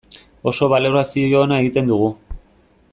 Oso 0.51 0.69
balorazio 0.71 1.43
ona 1.49 1.59
egiten 1.65 1.93
dugu. 1.93 2.09